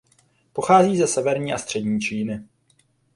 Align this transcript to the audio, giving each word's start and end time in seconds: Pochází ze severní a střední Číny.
Pochází 0.53 0.97
ze 0.97 1.07
severní 1.07 1.53
a 1.53 1.57
střední 1.57 1.99
Číny. 2.01 2.43